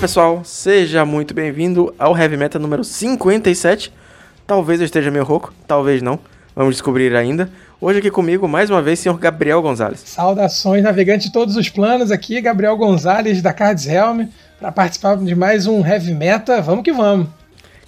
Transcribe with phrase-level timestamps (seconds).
[0.00, 3.92] pessoal, seja muito bem-vindo ao Heavy Meta número 57.
[4.46, 6.18] Talvez eu esteja meio rouco, talvez não.
[6.56, 7.50] Vamos descobrir ainda.
[7.78, 10.00] Hoje aqui comigo, mais uma vez, senhor Gabriel Gonzalez.
[10.06, 14.22] Saudações, navegante de todos os planos aqui, Gabriel Gonzalez da Cards Helm,
[14.58, 16.62] para participar de mais um Heavy Meta.
[16.62, 17.26] Vamos que vamos.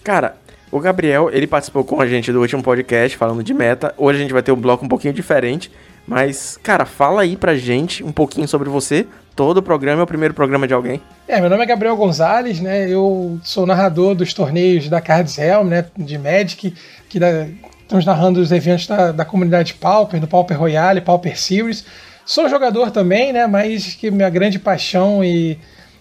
[0.04, 0.36] Cara,
[0.71, 3.94] o Gabriel, ele participou com a gente do último podcast falando de meta.
[3.96, 5.72] Hoje a gente vai ter um bloco um pouquinho diferente.
[6.06, 9.06] Mas, cara, fala aí pra gente um pouquinho sobre você.
[9.34, 11.00] Todo programa é o primeiro programa de alguém.
[11.26, 12.88] É, meu nome é Gabriel Gonzalez, né?
[12.88, 15.86] Eu sou narrador dos torneios da Cards Helm, né?
[15.96, 16.75] De Magic,
[17.08, 17.46] que da,
[17.80, 21.84] estamos narrando os eventos da, da comunidade Pauper, do Pauper Royale, Pauper Series.
[22.26, 23.46] Sou jogador também, né?
[23.46, 25.58] Mas que minha grande paixão e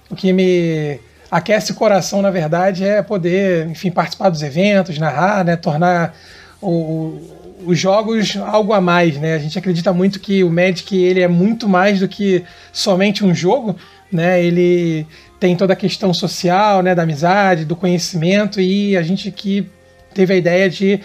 [0.09, 0.99] o que me
[1.29, 5.55] aquece o coração, na verdade, é poder, enfim, participar dos eventos, narrar, né?
[5.55, 6.13] Tornar
[6.61, 7.19] o,
[7.65, 9.35] os jogos algo a mais, né?
[9.35, 13.33] A gente acredita muito que o Magic ele é muito mais do que somente um
[13.33, 13.75] jogo,
[14.11, 14.43] né?
[14.43, 15.05] Ele
[15.39, 19.67] tem toda a questão social, né, da amizade, do conhecimento e a gente aqui
[20.13, 20.99] teve a ideia de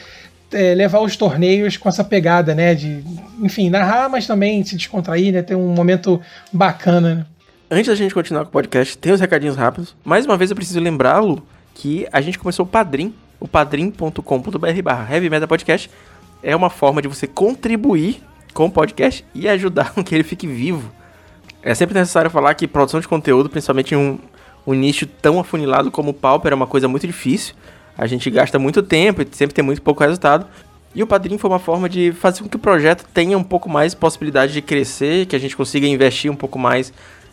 [0.53, 3.03] é, levar os torneios com essa pegada, né, de,
[3.41, 6.21] enfim, narrar, mas também se descontrair, né, ter um momento
[6.53, 7.15] bacana.
[7.15, 7.27] Né?
[7.71, 9.97] Antes da gente continuar com o podcast, tem os recadinhos rápidos.
[10.05, 11.43] Mais uma vez eu preciso lembrá-lo
[11.75, 15.91] que a gente começou o Padrim, o padrim.com.br barra Heavy Podcast,
[16.47, 18.23] é uma forma de você contribuir
[18.55, 20.93] com o podcast e ajudar com que ele fique vivo.
[21.61, 24.17] É sempre necessário falar que produção de conteúdo, principalmente em um,
[24.65, 27.53] um nicho tão afunilado como o Pauper, é uma coisa muito difícil.
[27.99, 30.47] A gente gasta muito tempo e sempre tem muito pouco resultado.
[30.95, 33.69] E o Padrim foi uma forma de fazer com que o projeto tenha um pouco
[33.69, 36.93] mais possibilidade de crescer, que a gente consiga investir um pouco mais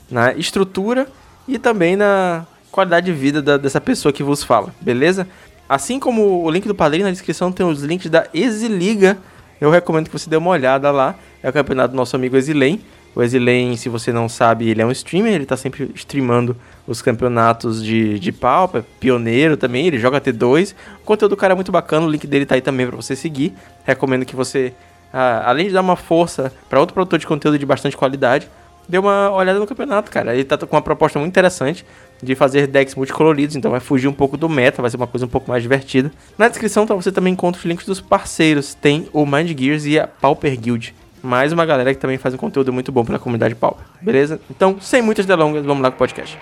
[0.09, 1.07] na estrutura
[1.47, 5.27] e também na qualidade de vida da, dessa pessoa que vos fala, beleza?
[5.67, 9.17] Assim como o link do Padrim, na descrição tem os links da Exiliga.
[9.59, 11.15] Eu recomendo que você dê uma olhada lá.
[11.41, 12.81] É o campeonato do nosso amigo Exilen.
[13.15, 16.57] O Exilen, se você não sabe, ele é um streamer, ele está sempre streamando
[16.87, 20.73] os campeonatos de, de Pauper, é pioneiro também, ele joga T2.
[21.01, 23.15] O conteúdo do cara é muito bacana, o link dele tá aí também para você
[23.15, 23.53] seguir.
[23.85, 24.73] Recomendo que você,
[25.13, 28.49] ah, além de dar uma força para outro produtor de conteúdo de bastante qualidade,
[28.87, 30.33] dê uma olhada no campeonato, cara.
[30.33, 31.85] Ele tá com uma proposta muito interessante
[32.21, 35.25] de fazer decks multicoloridos, então vai fugir um pouco do meta, vai ser uma coisa
[35.25, 36.11] um pouco mais divertida.
[36.37, 39.99] Na descrição tá, você também encontra os links dos parceiros, tem o Mind Gears e
[39.99, 40.95] a Pauper Guild.
[41.21, 44.39] Mais uma galera que também faz um conteúdo muito bom para a comunidade Pauper, beleza?
[44.49, 46.37] Então, sem muitas delongas, vamos lá com o podcast.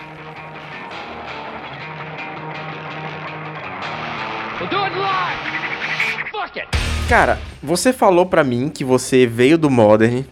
[7.08, 10.24] Cara, você falou para mim que você veio do Modern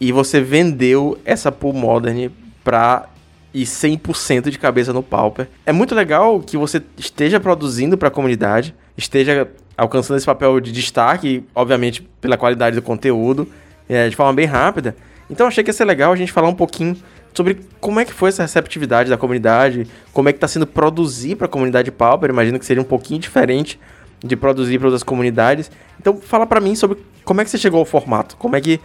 [0.00, 2.30] e você vendeu essa pool Modern
[2.62, 3.08] pra
[3.52, 5.48] e 100% de cabeça no Pauper.
[5.64, 10.70] É muito legal que você esteja produzindo para a comunidade, esteja alcançando esse papel de
[10.70, 13.48] destaque, obviamente pela qualidade do conteúdo,
[13.88, 14.94] é, de forma bem rápida.
[15.30, 16.96] Então achei que ia ser legal a gente falar um pouquinho
[17.32, 21.36] sobre como é que foi essa receptividade da comunidade, como é que está sendo produzir
[21.36, 22.30] para a comunidade Pauper.
[22.30, 23.78] Imagino que seria um pouquinho diferente
[24.22, 25.70] de produzir para outras comunidades.
[26.00, 28.80] Então fala para mim sobre como é que você chegou ao formato, como é que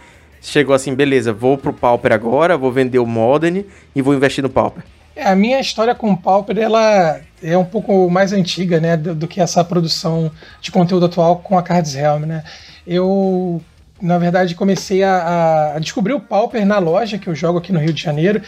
[0.50, 3.62] chegou assim, beleza, vou pro Pauper agora, vou vender o Modern
[3.94, 4.84] e vou investir no Pauper?
[5.16, 9.14] É, a minha história com o Pauper, ela é um pouco mais antiga, né, do,
[9.14, 12.42] do, que essa produção de conteúdo atual com a Cards Helm, né.
[12.84, 13.62] Eu,
[14.02, 17.78] na verdade, comecei a, a, descobrir o Pauper na loja que eu jogo aqui no
[17.78, 18.42] Rio de Janeiro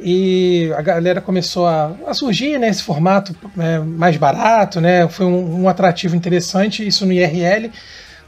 [0.00, 5.26] e a galera começou a, a surgir, né, esse formato é, mais barato, né, foi
[5.26, 7.70] um, um atrativo interessante, isso no IRL,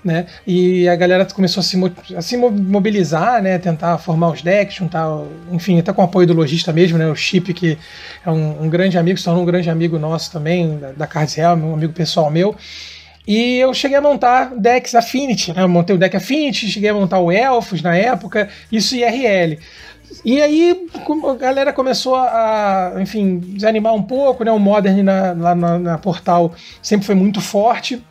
[0.05, 0.27] né?
[0.47, 1.77] E a galera começou a se,
[2.17, 3.59] a se mobilizar, né?
[3.59, 5.07] Tentar formar os decks, juntar,
[5.51, 7.09] enfim, até com o apoio do lojista mesmo, né?
[7.09, 7.79] O Chip, que
[8.25, 11.35] é um, um grande amigo, se tornou um grande amigo nosso também, da, da Cards
[11.35, 12.57] Real, um amigo pessoal meu.
[13.27, 15.63] E eu cheguei a montar decks Affinity, né?
[15.63, 19.59] Eu montei o deck Affinity, cheguei a montar o Elfos na época, isso IRL.
[20.25, 20.89] E aí
[21.29, 24.51] a galera começou a, enfim, desanimar um pouco, né?
[24.51, 28.03] O Modern na, lá na, na Portal sempre foi muito forte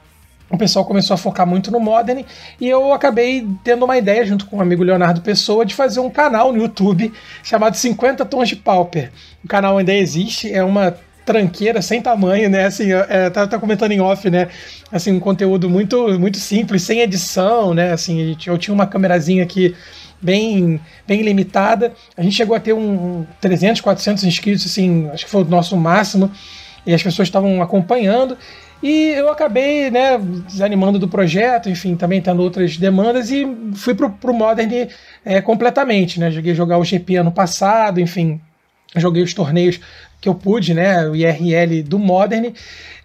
[0.50, 2.24] o pessoal começou a focar muito no Modern
[2.60, 6.10] e eu acabei tendo uma ideia, junto com o amigo Leonardo Pessoa, de fazer um
[6.10, 7.12] canal no YouTube
[7.44, 9.12] chamado 50 Tons de Pauper.
[9.44, 10.96] O canal ainda existe, é uma
[11.26, 12.66] tranqueira sem tamanho, né?
[12.66, 14.48] Assim, é, tá, tá, comentando em off, né?
[14.90, 17.92] Assim, um conteúdo muito, muito simples, sem edição, né?
[17.92, 19.76] Assim, eu tinha uma câmerazinha aqui
[20.22, 21.92] bem, bem limitada.
[22.16, 25.76] A gente chegou a ter um 300, 400 inscritos, assim, acho que foi o nosso
[25.76, 26.32] máximo.
[26.86, 28.38] E as pessoas estavam acompanhando.
[28.82, 33.46] E eu acabei, né, desanimando do projeto, enfim, também tendo outras demandas e
[33.76, 34.88] fui pro, pro Modern
[35.26, 36.30] é, completamente, né?
[36.30, 38.40] Joguei jogar o GP ano passado, enfim,
[38.96, 39.80] joguei os torneios
[40.22, 42.54] que eu pude, né, o IRL do Modern.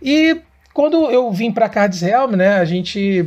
[0.02, 0.36] E
[0.74, 3.26] quando eu vim para Cards Helm, né, a gente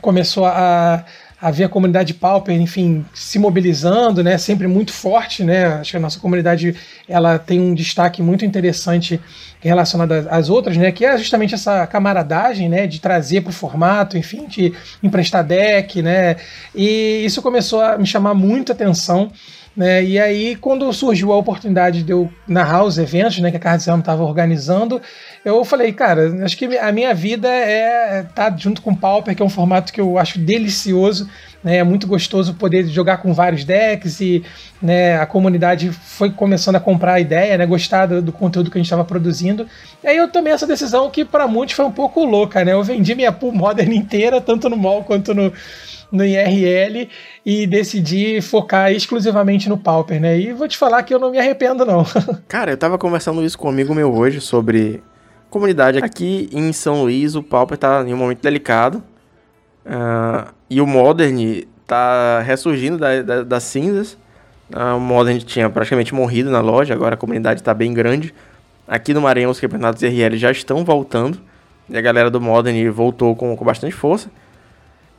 [0.00, 1.04] começou a,
[1.40, 5.96] a ver a comunidade Pauper, enfim, se mobilizando, né, sempre muito forte, né, acho que
[5.96, 6.74] a nossa comunidade,
[7.06, 9.20] ela tem um destaque muito interessante
[9.60, 14.16] relacionado às outras, né, que é justamente essa camaradagem, né, de trazer para o formato,
[14.16, 14.72] enfim, de
[15.02, 16.36] emprestar deck, né,
[16.74, 19.30] e isso começou a me chamar muita atenção,
[19.76, 20.02] né?
[20.02, 23.86] E aí, quando surgiu a oportunidade de eu narrar os eventos né, que a Cards
[23.86, 25.02] estava organizando,
[25.44, 29.36] eu falei, cara, acho que a minha vida é estar tá junto com o Pauper,
[29.36, 31.28] que é um formato que eu acho delicioso.
[31.62, 34.42] Né, é muito gostoso poder jogar com vários decks e
[34.80, 38.78] né, a comunidade foi começando a comprar a ideia, né, gostar do, do conteúdo que
[38.78, 39.66] a gente estava produzindo.
[40.02, 42.64] E aí eu tomei essa decisão que para muitos foi um pouco louca.
[42.64, 42.72] Né?
[42.72, 45.52] Eu vendi minha pool modern inteira, tanto no mall quanto no,
[46.10, 47.08] no IRL
[47.44, 50.38] e decidi focar exclusivamente no Pauper, né?
[50.38, 52.04] E vou te falar que eu não me arrependo, não.
[52.48, 55.02] Cara, eu tava conversando isso com um amigo meu hoje sobre
[55.50, 55.98] comunidade.
[55.98, 59.02] Aqui em São Luís, o Pauper tá em um momento delicado.
[59.84, 64.18] Uh, e o Modern tá ressurgindo da, da, das cinzas.
[64.70, 68.34] Uh, o Modern tinha praticamente morrido na loja, agora a comunidade tá bem grande.
[68.86, 71.40] Aqui no Maranhão, os campeonatos RL já estão voltando.
[71.88, 74.28] E a galera do Modern voltou com, com bastante força.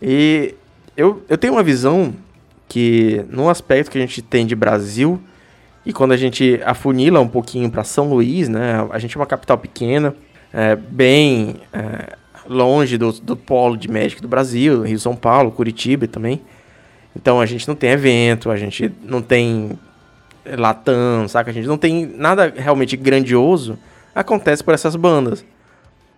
[0.01, 0.53] E
[0.97, 2.13] eu, eu tenho uma visão
[2.67, 5.21] que, no aspecto que a gente tem de Brasil,
[5.85, 8.85] e quando a gente afunila um pouquinho para São Luís, né?
[8.89, 10.13] A gente é uma capital pequena,
[10.51, 12.17] é, bem é,
[12.49, 16.41] longe do, do polo de México do Brasil, Rio São Paulo, Curitiba também.
[17.15, 19.79] Então a gente não tem evento, a gente não tem
[20.45, 21.51] Latam, saca?
[21.51, 23.77] A gente não tem nada realmente grandioso
[24.13, 25.45] acontece por essas bandas.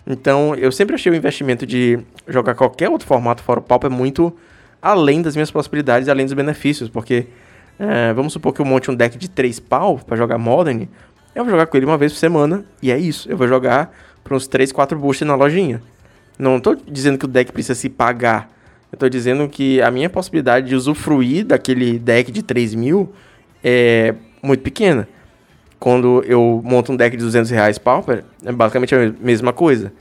[0.07, 3.89] Então eu sempre achei o investimento de jogar qualquer outro formato fora o palco é
[3.89, 4.35] muito
[4.81, 7.27] além das minhas possibilidades, além dos benefícios, porque
[7.77, 10.87] é, vamos supor que eu monte um deck de 3 pau para jogar Modern,
[11.35, 13.95] eu vou jogar com ele uma vez por semana, e é isso, eu vou jogar
[14.23, 15.81] para uns 3, 4 boosters na lojinha.
[16.37, 18.49] Não estou dizendo que o deck precisa se pagar,
[18.91, 23.13] eu estou dizendo que a minha possibilidade de usufruir daquele deck de 3 mil
[23.63, 25.07] é muito pequena.
[25.79, 29.93] Quando eu monto um deck de 200 reais Pauper, é basicamente a mesma coisa.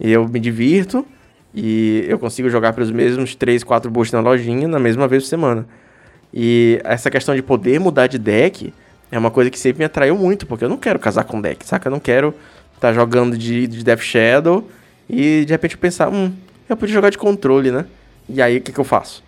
[0.00, 1.04] Eu me divirto,
[1.56, 5.30] e eu consigo jogar pelos mesmos 3, 4 boosts na lojinha na mesma vez por
[5.30, 5.66] semana.
[6.32, 8.74] E essa questão de poder mudar de deck
[9.10, 11.66] é uma coisa que sempre me atraiu muito, porque eu não quero casar com deck,
[11.66, 11.88] saca?
[11.88, 12.34] Eu não quero
[12.74, 14.68] estar tá jogando de, de Death Shadow
[15.08, 16.30] e de repente pensar, hum,
[16.68, 17.86] eu podia jogar de controle, né?
[18.28, 19.24] E aí o que, que eu faço?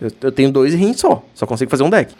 [0.00, 2.14] Eu, eu tenho dois rins só, só consigo fazer um deck.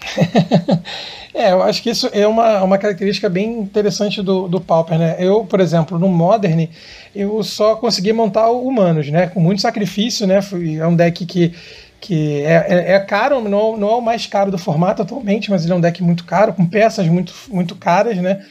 [1.32, 5.16] é, eu acho que isso é uma, uma característica bem interessante do, do Pauper, né?
[5.18, 6.66] Eu, por exemplo, no Modern,
[7.14, 9.28] eu só consegui montar humanos, né?
[9.28, 10.40] Com muito sacrifício, né?
[10.80, 11.54] É um deck que,
[12.00, 15.62] que é, é, é caro, não, não é o mais caro do formato atualmente, mas
[15.62, 18.44] ele é um deck muito caro, com peças muito, muito caras, né?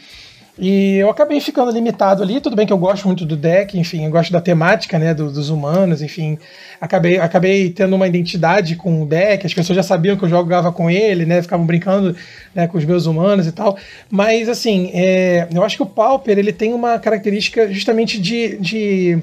[0.59, 2.41] E eu acabei ficando limitado ali.
[2.41, 5.31] Tudo bem que eu gosto muito do deck, enfim, eu gosto da temática, né, do,
[5.31, 6.37] dos humanos, enfim.
[6.81, 10.71] Acabei, acabei tendo uma identidade com o deck, as pessoas já sabiam que eu jogava
[10.71, 12.15] com ele, né, ficavam brincando
[12.55, 13.77] né, com os meus humanos e tal.
[14.09, 19.21] Mas, assim, é, eu acho que o Pauper ele tem uma característica justamente de, de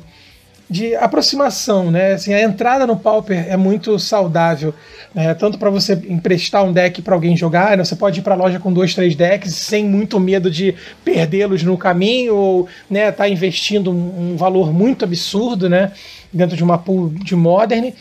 [0.75, 2.15] de aproximação, né?
[2.15, 4.75] Assim, a entrada no Pauper é muito saudável,
[5.15, 5.33] né?
[5.33, 7.85] Tanto para você emprestar um deck para alguém jogar, né?
[7.85, 10.75] você pode ir para a loja com dois, três decks sem muito medo de
[11.05, 15.93] perdê-los no caminho ou, né, tá investindo um, um valor muito absurdo, né,
[16.33, 17.93] dentro de uma pool de Modern.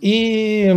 [0.00, 0.68] E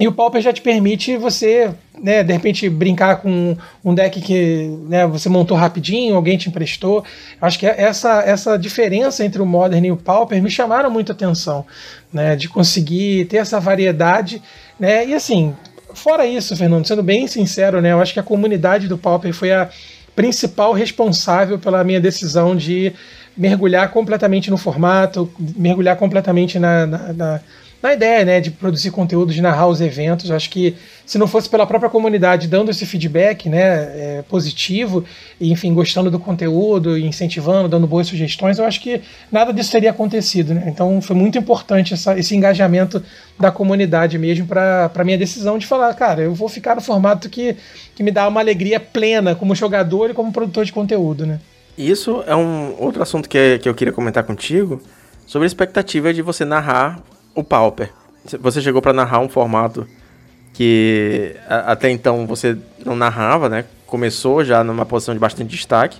[0.00, 1.70] e o Pauper já te permite você,
[2.02, 3.54] né, de repente, brincar com
[3.84, 7.04] um deck que né, você montou rapidinho, alguém te emprestou.
[7.38, 11.66] Acho que essa, essa diferença entre o Modern e o Pauper me chamaram muito atenção,
[12.10, 14.42] né, de conseguir ter essa variedade.
[14.78, 15.54] Né, e assim,
[15.92, 19.52] fora isso, Fernando, sendo bem sincero, né, eu acho que a comunidade do Pauper foi
[19.52, 19.68] a
[20.16, 22.94] principal responsável pela minha decisão de
[23.36, 27.40] mergulhar completamente no formato, mergulhar completamente na, na, na
[27.82, 30.30] na ideia né, de produzir conteúdo, de narrar os eventos.
[30.30, 35.04] Acho que se não fosse pela própria comunidade dando esse feedback né, é, positivo,
[35.40, 39.00] e enfim, gostando do conteúdo, incentivando, dando boas sugestões, eu acho que
[39.32, 40.54] nada disso teria acontecido.
[40.54, 40.64] Né?
[40.66, 43.02] Então foi muito importante essa, esse engajamento
[43.38, 47.56] da comunidade mesmo para minha decisão de falar, cara, eu vou ficar no formato que,
[47.94, 51.24] que me dá uma alegria plena como jogador e como produtor de conteúdo.
[51.24, 51.40] Né?
[51.78, 54.82] Isso é um outro assunto que, que eu queria comentar contigo
[55.26, 57.00] sobre a expectativa de você narrar
[57.40, 57.90] o Pauper.
[58.40, 59.86] Você chegou para narrar um formato
[60.52, 63.64] que até então você não narrava, né?
[63.86, 65.98] Começou já numa posição de bastante destaque.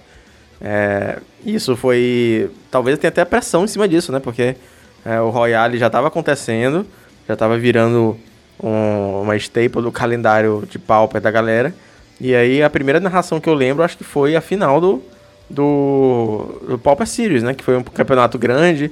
[0.61, 2.51] É, isso foi.
[2.71, 4.21] Talvez tenha até pressão em cima disso, né?
[4.21, 4.57] Porque
[5.05, 6.87] é, o Royale já estava acontecendo,
[7.27, 8.19] já estava virando
[8.63, 11.75] um, uma staple do calendário de Pauper da galera.
[12.21, 15.03] E aí a primeira narração que eu lembro acho que foi a final do,
[15.49, 17.55] do, do Pauper Series, né?
[17.55, 18.91] Que foi um campeonato grande,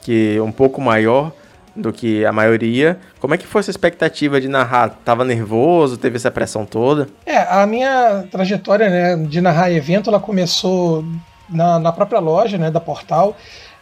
[0.00, 1.30] que um pouco maior
[1.74, 2.98] do que a maioria.
[3.18, 4.90] Como é que foi essa expectativa de narrar?
[5.04, 5.96] Tava nervoso?
[5.96, 7.08] Teve essa pressão toda?
[7.24, 11.04] É, a minha trajetória né, de narrar evento, ela começou
[11.48, 13.36] na, na própria loja né, da Portal.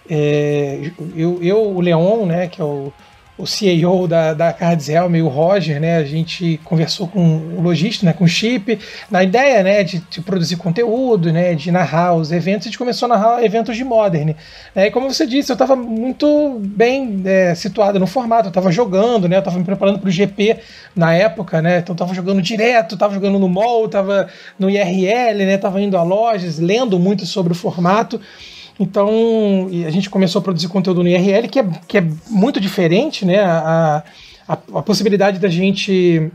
[0.09, 2.93] É, eu, eu, o Leon, né, que é o
[3.39, 7.61] o CEO da, da Cards Helm e o Roger, né, a gente conversou com o
[7.63, 12.15] lojista, né, com o Chip, na ideia, né, de, de, produzir conteúdo, né, de narrar
[12.15, 14.35] os eventos, a gente começou a narrar eventos de Modern.
[14.75, 18.73] Né, e como você disse, eu estava muito bem é, situado no formato, eu estava
[18.73, 20.59] jogando, né, eu estava me preparando para o GP
[20.97, 24.27] na época, né, então estava jogando direto, estava jogando no mall, estava
[24.59, 28.21] no IRL, né, estava indo a lojas, lendo muito sobre o formato.
[28.79, 33.25] Então, a gente começou a produzir conteúdo no IRL, que é, que é muito diferente,
[33.25, 33.41] né?
[33.41, 34.05] A,
[34.47, 36.31] a, a possibilidade da gente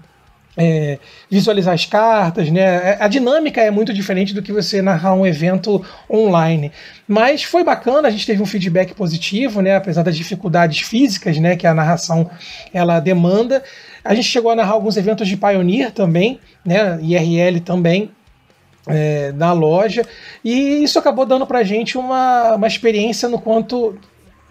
[0.57, 2.61] é, visualizar as cartas, né?
[2.61, 6.71] É, a dinâmica é muito diferente do que você narrar um evento online.
[7.07, 9.75] Mas foi bacana, a gente teve um feedback positivo, né?
[9.75, 11.55] Apesar das dificuldades físicas, né?
[11.55, 12.29] Que a narração
[12.73, 13.63] ela demanda.
[14.03, 16.99] A gente chegou a narrar alguns eventos de Pioneer também, né?
[17.01, 18.11] IRL também
[18.87, 20.05] é, na loja,
[20.43, 23.97] e isso acabou dando para a gente uma, uma experiência no quanto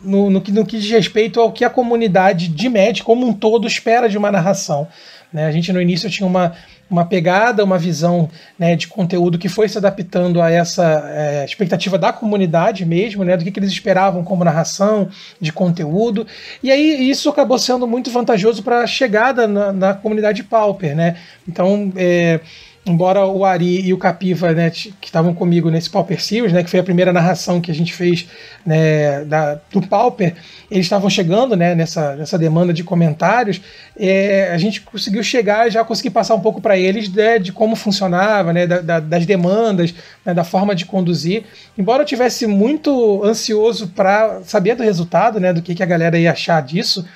[0.02, 3.32] no, no, que, no que diz respeito ao que a comunidade de médico como um
[3.32, 4.88] todo espera de uma narração.
[5.32, 5.46] Né?
[5.46, 6.54] A gente no início tinha uma,
[6.90, 11.96] uma pegada, uma visão né, de conteúdo que foi se adaptando a essa é, expectativa
[11.96, 15.08] da comunidade mesmo, né, do que, que, eles esperavam como narração,
[15.40, 16.26] de conteúdo.
[16.62, 20.94] E aí isso acabou sendo muito vantajoso para a chegada na, na comunidade Pauper.
[20.94, 21.16] Né?
[21.48, 22.40] Então, é,
[22.84, 26.70] embora o Ari e o Capiva, né, que estavam comigo nesse Pauper Series, né, que
[26.70, 28.26] foi a primeira narração que a gente fez
[28.66, 30.34] né, da, do Pauper,
[30.68, 33.60] eles estavam chegando né, nessa, nessa demanda de comentários,
[33.96, 37.76] é, a gente conseguiu chegar já consegui passar um pouco para eles né, de como
[37.76, 41.44] funcionava, né, da, da, das demandas, né, da forma de conduzir.
[41.78, 46.18] Embora eu tivesse muito ansioso para saber do resultado, né, do que, que a galera
[46.18, 47.06] ia achar disso,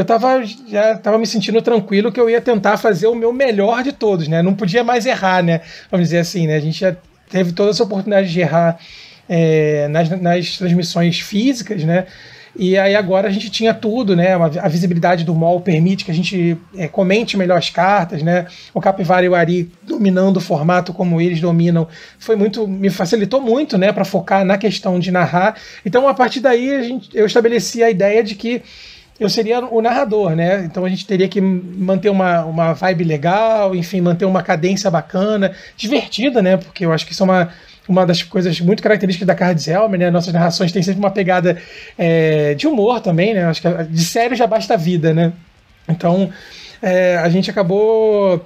[0.00, 3.82] eu tava, já estava me sentindo tranquilo que eu ia tentar fazer o meu melhor
[3.82, 4.42] de todos, né?
[4.42, 5.60] Não podia mais errar, né?
[5.90, 6.56] Vamos dizer assim, né?
[6.56, 6.96] A gente já
[7.28, 8.78] teve toda essa oportunidade de errar
[9.28, 12.06] é, nas, nas transmissões físicas, né?
[12.56, 14.34] E aí agora a gente tinha tudo, né?
[14.34, 18.46] A visibilidade do mall permite que a gente é, comente melhor as cartas, né?
[18.74, 21.86] O Capivara e o Ari dominando o formato como eles dominam
[22.18, 23.92] foi muito, me facilitou muito, né?
[23.92, 25.56] Para focar na questão de narrar.
[25.84, 28.62] Então a partir daí a gente, eu estabeleci a ideia de que
[29.18, 30.64] eu seria o narrador, né?
[30.64, 35.52] Então a gente teria que manter uma, uma vibe legal, enfim, manter uma cadência bacana,
[35.76, 36.56] divertida, né?
[36.56, 37.52] Porque eu acho que isso é uma,
[37.88, 40.10] uma das coisas muito características da Cards Helm, né?
[40.10, 41.60] Nossas narrações têm sempre uma pegada
[41.96, 43.44] é, de humor também, né?
[43.46, 45.32] Acho que de sério já basta a vida, né?
[45.88, 46.30] Então
[46.80, 48.44] é, a gente acabou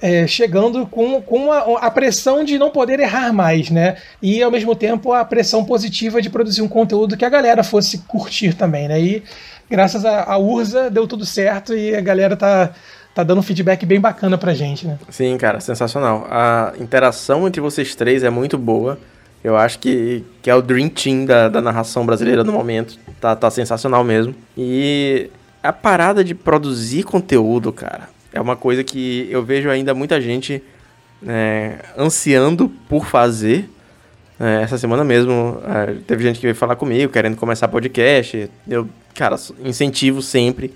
[0.00, 3.96] é, chegando com, com a, a, pressão de não poder errar mais, né?
[4.20, 7.98] E ao mesmo tempo a pressão positiva de produzir um conteúdo que a galera fosse
[7.98, 9.00] curtir também, né?
[9.00, 9.22] E
[9.70, 12.72] graças à Urza deu tudo certo e a galera tá,
[13.14, 14.98] tá dando um feedback bem bacana pra gente, né?
[15.10, 16.26] Sim, cara, sensacional.
[16.30, 18.98] A interação entre vocês três é muito boa.
[19.42, 22.98] Eu acho que, que é o Dream Team da, da narração brasileira no momento.
[23.20, 24.34] Tá, tá sensacional mesmo.
[24.56, 25.30] E
[25.62, 30.62] a parada de produzir conteúdo, cara, é uma coisa que eu vejo ainda muita gente
[31.20, 33.68] né, ansiando por fazer.
[34.44, 38.50] É, essa semana mesmo, é, teve gente que veio falar comigo, querendo começar podcast.
[38.68, 40.74] Eu cara, incentivo sempre.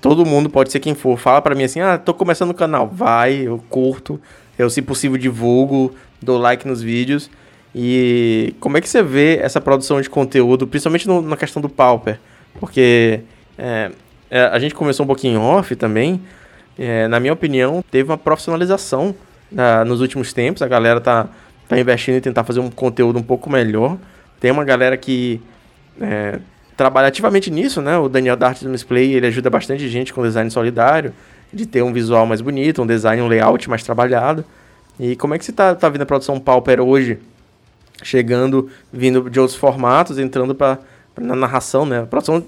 [0.00, 2.86] Todo mundo, pode ser quem for, fala para mim assim: ah, tô começando o canal.
[2.86, 4.20] Vai, eu curto,
[4.56, 7.28] eu, se possível, divulgo, dou like nos vídeos.
[7.74, 11.68] E como é que você vê essa produção de conteúdo, principalmente no, na questão do
[11.68, 12.20] Pauper?
[12.60, 13.20] Porque
[13.58, 13.90] é,
[14.30, 16.20] é, a gente começou um pouquinho off também.
[16.78, 19.12] É, na minha opinião, teve uma profissionalização
[19.52, 20.62] uh, nos últimos tempos.
[20.62, 21.28] A galera tá,
[21.68, 23.98] tá investindo em tentar fazer um conteúdo um pouco melhor.
[24.40, 25.40] Tem uma galera que
[26.00, 26.38] é,
[26.76, 27.98] trabalha ativamente nisso, né?
[27.98, 31.12] O Daniel Dart do Misplay, ele ajuda bastante gente com design solidário,
[31.52, 34.44] de ter um visual mais bonito, um design, um layout mais trabalhado.
[34.98, 37.18] E como é que você tá, tá vendo a produção Pauper hoje?
[38.02, 40.78] Chegando, vindo de outros formatos, entrando para
[41.20, 42.02] na narração, né?
[42.02, 42.44] A produção,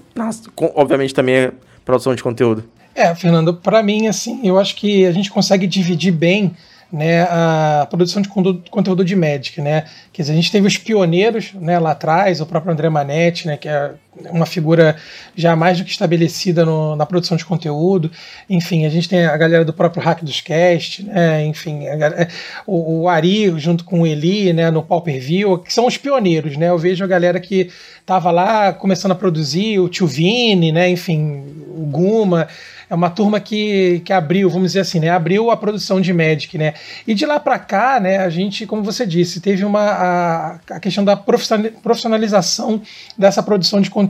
[0.75, 1.51] obviamente, também é
[1.83, 2.63] produção de conteúdo.
[2.95, 6.55] É, Fernando, para mim, assim, eu acho que a gente consegue dividir bem
[6.91, 9.85] né, a produção de conteúdo de Magic, né?
[10.11, 13.57] Quer dizer, a gente teve os pioneiros, né, lá atrás, o próprio André Manetti, né,
[13.57, 13.93] que é
[14.29, 14.95] uma figura
[15.35, 18.11] já mais do que estabelecida no, na produção de conteúdo.
[18.49, 22.27] Enfim, a gente tem a galera do próprio Hack dos Cast, né, enfim, a, é,
[22.67, 26.57] o, o, Ari junto com o Eli, né, no Pauper View, que são os pioneiros,
[26.57, 26.69] né?
[26.69, 31.43] Eu vejo a galera que estava lá começando a produzir, o Tio Vini, né, enfim,
[31.73, 32.47] o Guma,
[32.91, 35.09] é uma turma que, que abriu, vamos dizer assim, né?
[35.09, 36.73] Abriu a produção de Magic, né?
[37.07, 40.79] E de lá para cá, né, a gente, como você disse, teve uma a, a
[40.81, 42.81] questão da profissionalização
[43.17, 44.00] dessa produção de conteúdo.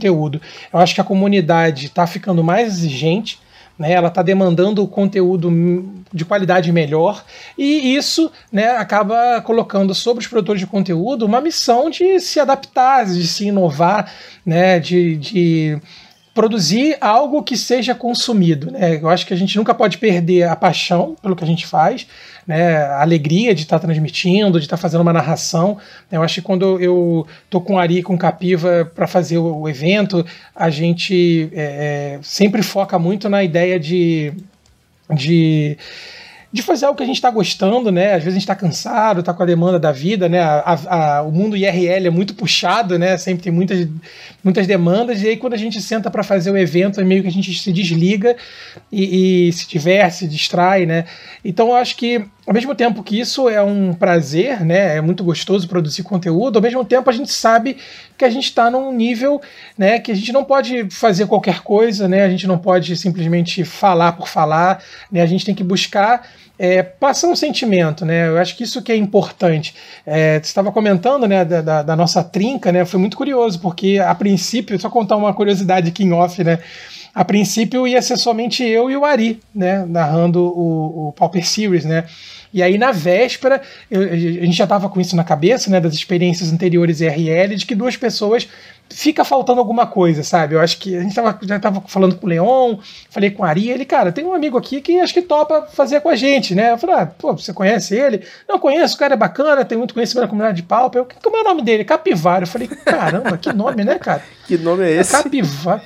[0.72, 3.38] Eu acho que a comunidade está ficando mais exigente,
[3.78, 5.50] né, ela está demandando conteúdo
[6.12, 7.24] de qualidade melhor
[7.56, 13.06] e isso né, acaba colocando sobre os produtores de conteúdo uma missão de se adaptar,
[13.06, 14.12] de se inovar,
[14.44, 15.80] né, de, de
[16.34, 18.70] produzir algo que seja consumido.
[18.70, 18.96] Né?
[18.96, 22.06] Eu acho que a gente nunca pode perder a paixão pelo que a gente faz,
[22.46, 22.78] né?
[22.78, 25.78] a alegria de estar tá transmitindo, de estar tá fazendo uma narração.
[26.10, 30.24] Eu acho que quando eu tô com Ari com o Capiva para fazer o, evento,
[30.54, 34.32] a gente é, é, sempre foca muito na ideia de.
[35.10, 35.76] de
[36.52, 38.08] de fazer algo que a gente está gostando, né?
[38.08, 40.40] Às vezes a gente está cansado, está com a demanda da vida, né?
[40.40, 43.16] A, a, a, o mundo IRL é muito puxado, né?
[43.16, 43.88] Sempre tem muitas,
[44.44, 47.28] muitas demandas, e aí quando a gente senta para fazer o evento, é meio que
[47.28, 48.36] a gente se desliga
[48.90, 51.06] e, e se diverte, se distrai, né?
[51.42, 55.22] Então eu acho que ao mesmo tempo que isso é um prazer, né, é muito
[55.22, 57.76] gostoso produzir conteúdo, ao mesmo tempo a gente sabe
[58.18, 59.40] que a gente está num nível,
[59.78, 63.64] né, que a gente não pode fazer qualquer coisa, né, a gente não pode simplesmente
[63.64, 68.38] falar por falar, né, a gente tem que buscar é, passar um sentimento, né, eu
[68.38, 69.74] acho que isso que é importante.
[70.04, 74.00] É, você estava comentando, né, da, da, da nossa trinca, né, foi muito curioso, porque
[74.04, 76.58] a princípio, só contar uma curiosidade aqui em off, né,
[77.14, 81.84] a princípio ia ser somente eu e o Ari, né, narrando o, o Pauper Series,
[81.84, 82.04] né?
[82.52, 85.94] E aí na véspera, eu, a gente já tava com isso na cabeça, né, das
[85.94, 88.48] experiências anteriores IRL, de que duas pessoas
[88.92, 90.54] fica faltando alguma coisa, sabe?
[90.54, 92.76] Eu acho que a gente tava, já tava falando com o Leon,
[93.10, 96.00] falei com o Ari, ele, cara, tem um amigo aqui que acho que topa fazer
[96.00, 96.72] com a gente, né?
[96.72, 98.22] Eu falei, ah, pô, você conhece ele?
[98.48, 101.02] Não, conheço, o cara é bacana, tem muito conhecimento na comunidade de Pauper.
[101.02, 101.84] Eu, como é o nome dele?
[101.84, 102.44] Capivara.
[102.44, 104.22] Eu falei, caramba, que nome, né, cara?
[104.46, 105.12] que nome é esse?
[105.12, 105.82] Capivara.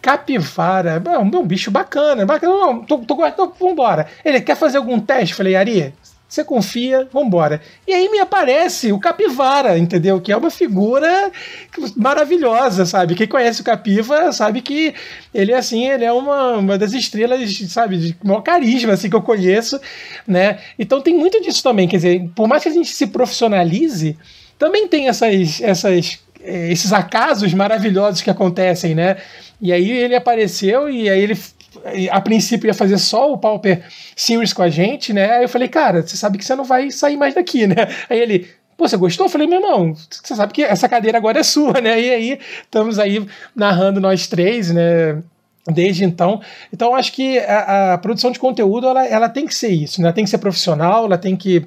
[0.00, 2.52] Capivara, é um, bicho bacana, bacana.
[2.52, 4.06] Não, tô, tô, então, vambora.
[4.24, 5.34] Ele quer fazer algum teste?
[5.34, 5.92] Falei, Ari,
[6.30, 7.60] você confia, vambora.
[7.86, 10.20] E aí me aparece o Capivara, entendeu?
[10.20, 11.30] Que é uma figura
[11.96, 13.16] maravilhosa, sabe?
[13.16, 14.94] Quem conhece o Capiva sabe que
[15.34, 19.16] ele é assim, ele é uma, uma das estrelas, sabe, de maior carisma assim, que
[19.16, 19.80] eu conheço,
[20.24, 20.60] né?
[20.78, 24.16] Então tem muito disso também, quer dizer, por mais que a gente se profissionalize,
[24.56, 29.18] também tem essas, essas é, esses acasos maravilhosos que acontecem, né?
[29.60, 31.38] E aí ele apareceu e aí ele
[32.10, 33.84] a princípio ia fazer só o Pauper
[34.16, 35.36] Series com a gente, né?
[35.36, 37.76] Aí eu falei, cara, você sabe que você não vai sair mais daqui, né?
[38.10, 39.26] Aí ele, pô, você gostou?
[39.26, 42.00] Eu falei, meu irmão, você sabe que essa cadeira agora é sua, né?
[42.00, 45.22] E aí estamos aí narrando nós três, né?
[45.66, 46.40] Desde então.
[46.72, 50.08] Então, acho que a, a, produção de conteúdo ela, ela tem que ser isso, né?
[50.08, 51.66] Ela tem que ser profissional, ela tem que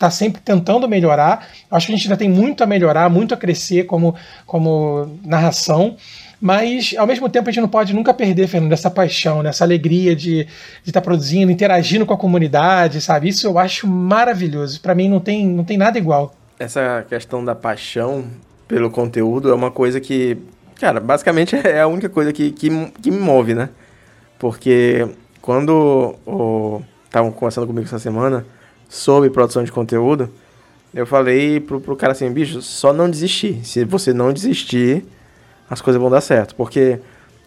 [0.00, 1.46] está sempre tentando melhorar.
[1.70, 4.14] Acho que a gente ainda tem muito a melhorar, muito a crescer como,
[4.46, 5.96] como narração.
[6.40, 9.50] Mas, ao mesmo tempo, a gente não pode nunca perder, Fernando, essa paixão, né?
[9.50, 10.46] essa alegria de
[10.86, 13.28] estar tá produzindo, interagindo com a comunidade, sabe?
[13.28, 14.80] Isso eu acho maravilhoso.
[14.80, 16.34] Para mim, não tem, não tem nada igual.
[16.58, 18.24] Essa questão da paixão
[18.66, 20.38] pelo conteúdo é uma coisa que,
[20.80, 22.70] cara, basicamente é a única coisa que, que,
[23.02, 23.68] que me move, né?
[24.38, 25.06] Porque
[25.42, 26.16] quando
[27.04, 28.46] estavam conversando comigo essa semana
[28.88, 30.30] sobre produção de conteúdo,
[30.94, 33.60] eu falei pro, pro cara assim, bicho, só não desistir.
[33.62, 35.04] Se você não desistir,
[35.70, 36.54] as coisas vão dar certo.
[36.56, 36.98] Porque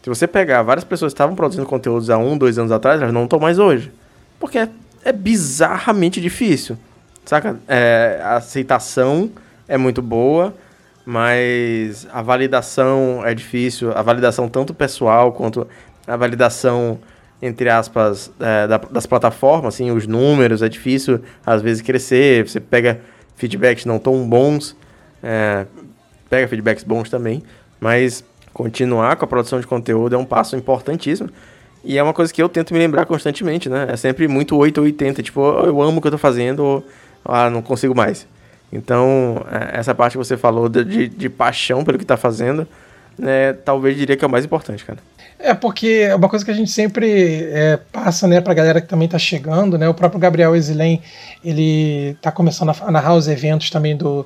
[0.02, 3.14] se você pegar várias pessoas que estavam produzindo conteúdos há um, dois anos atrás, elas
[3.14, 3.92] não estão mais hoje.
[4.40, 4.70] Porque é,
[5.04, 6.78] é bizarramente difícil.
[7.26, 7.58] Saca?
[7.68, 9.30] É, a aceitação
[9.68, 10.54] é muito boa,
[11.06, 13.92] mas a validação é difícil.
[13.96, 15.68] A validação tanto pessoal quanto
[16.08, 17.00] a validação
[17.46, 23.02] entre aspas, é, das plataformas, assim, os números, é difícil às vezes crescer, você pega
[23.36, 24.78] feedbacks não tão bons,
[25.22, 25.66] é,
[26.30, 27.44] pega feedbacks bons também,
[27.84, 31.30] mas continuar com a produção de conteúdo é um passo importantíssimo.
[31.84, 33.88] E é uma coisa que eu tento me lembrar constantemente, né?
[33.90, 36.86] É sempre muito 8 ou 80, tipo, eu amo o que eu tô fazendo, ou
[37.26, 38.26] ah, não consigo mais.
[38.72, 42.66] Então, é, essa parte que você falou de, de, paixão pelo que tá fazendo,
[43.20, 45.00] né, talvez diria que é o mais importante, cara.
[45.38, 48.88] É, porque é uma coisa que a gente sempre é, passa, né, pra galera que
[48.88, 51.02] também tá chegando, né, o próprio Gabriel Esilém,
[51.44, 54.26] ele tá começando a narrar os eventos também do,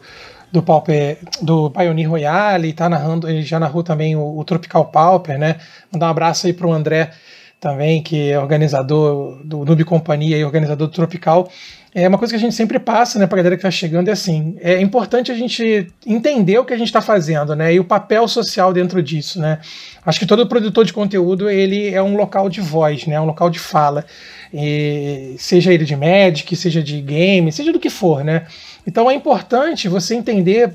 [0.52, 5.38] do Pauper, do Pioneer Royale, tá narrando, ele já narrou também o, o Tropical Pauper,
[5.38, 5.58] né,
[5.92, 7.12] mandar um abraço aí pro André
[7.60, 11.50] também, que é organizador do Noob Companhia e organizador do Tropical,
[11.96, 14.12] é uma coisa que a gente sempre passa, né, pra galera que tá chegando, é
[14.12, 17.84] assim, é importante a gente entender o que a gente está fazendo, né, e o
[17.84, 19.60] papel social dentro disso, né.
[20.06, 23.50] Acho que todo produtor de conteúdo, ele é um local de voz, né, um local
[23.50, 24.06] de fala,
[24.54, 28.46] e seja ele de Magic, seja de game, seja do que for, né.
[28.86, 30.74] Então é importante você entender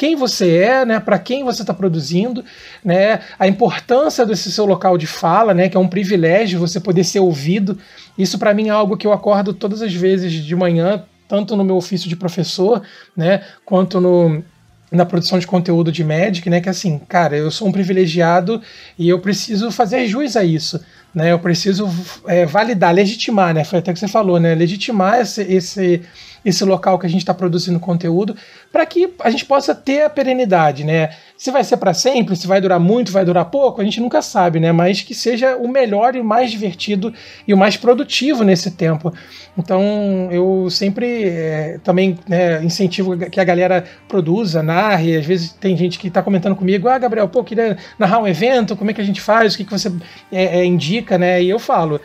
[0.00, 2.42] quem você é, né, para quem você está produzindo,
[2.82, 7.04] né, a importância desse seu local de fala, né, que é um privilégio você poder
[7.04, 7.76] ser ouvido.
[8.16, 11.62] Isso para mim é algo que eu acordo todas as vezes de manhã, tanto no
[11.62, 12.80] meu ofício de professor,
[13.14, 14.42] né, quanto no
[14.90, 16.60] na produção de conteúdo de Magic, né?
[16.60, 18.60] Que assim, cara, eu sou um privilegiado
[18.98, 20.80] e eu preciso fazer jus a isso,
[21.14, 21.30] né?
[21.30, 21.88] Eu preciso
[22.26, 23.62] é, validar, legitimar, né?
[23.62, 24.52] Foi até que você falou, né?
[24.52, 26.02] Legitimar esse, esse
[26.44, 28.36] esse local que a gente está produzindo conteúdo,
[28.72, 31.10] para que a gente possa ter a perenidade, né?
[31.36, 34.22] Se vai ser para sempre, se vai durar muito, vai durar pouco, a gente nunca
[34.22, 34.72] sabe, né?
[34.72, 37.12] Mas que seja o melhor e o mais divertido
[37.46, 39.12] e o mais produtivo nesse tempo.
[39.56, 45.16] Então eu sempre é, também né, incentivo que a galera produza, narre.
[45.16, 48.76] Às vezes tem gente que está comentando comigo: Ah, Gabriel, pô, queria narrar um evento,
[48.76, 49.90] como é que a gente faz, o que, que você
[50.30, 51.42] é, é, indica, né?
[51.42, 52.00] E eu falo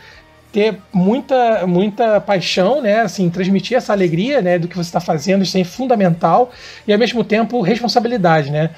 [0.56, 3.02] ter muita, muita paixão, né?
[3.02, 4.58] Assim, transmitir essa alegria, né?
[4.58, 6.50] Do que você está fazendo, isso é fundamental
[6.88, 8.70] e ao mesmo tempo responsabilidade, né?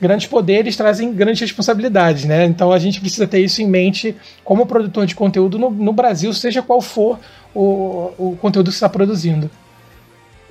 [0.00, 2.44] Grandes poderes trazem grandes responsabilidades, né?
[2.44, 6.32] Então a gente precisa ter isso em mente como produtor de conteúdo no, no Brasil,
[6.32, 7.18] seja qual for
[7.52, 9.50] o, o conteúdo que está produzindo.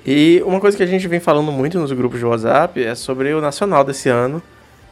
[0.06, 3.34] E uma coisa que a gente vem falando muito nos grupos de WhatsApp é sobre
[3.34, 4.44] o nacional desse ano,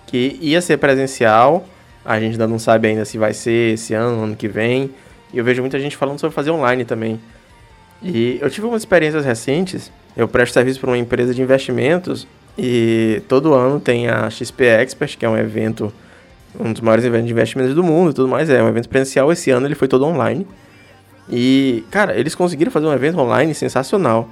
[0.07, 1.65] que ia ser presencial,
[2.05, 4.89] a gente ainda não sabe ainda se vai ser esse ano, ano que vem.
[5.33, 7.19] E eu vejo muita gente falando sobre fazer online também.
[8.01, 9.91] E eu tive umas experiências recentes.
[10.15, 15.17] Eu presto serviço para uma empresa de investimentos e todo ano tem a XP Expert,
[15.17, 15.93] que é um evento,
[16.59, 18.49] um dos maiores eventos de investimentos do mundo e tudo mais.
[18.49, 19.31] É um evento presencial.
[19.31, 20.45] Esse ano ele foi todo online.
[21.29, 24.27] E, cara, eles conseguiram fazer um evento online sensacional.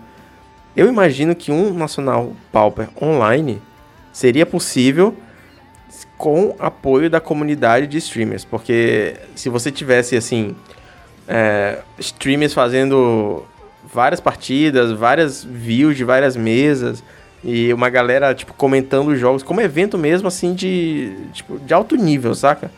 [0.76, 3.62] Eu imagino que um Nacional Pauper online
[4.12, 5.16] seria possível
[6.18, 10.56] com apoio da comunidade de streamers, porque se você tivesse assim
[11.30, 13.46] é, streamers fazendo
[13.94, 17.04] várias partidas, várias views de várias mesas
[17.44, 21.96] e uma galera tipo comentando os jogos como evento mesmo assim de tipo de alto
[21.96, 22.72] nível, saca?